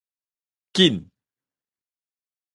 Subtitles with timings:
[0.73, 0.93] 緊